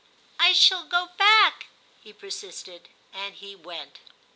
'I 0.39 0.51
shall 0.53 0.83
go 0.85 1.09
back/ 1.19 1.67
he 2.01 2.11
persisted, 2.11 2.89
and 3.13 3.35
he 3.35 3.55
went. 3.55 3.99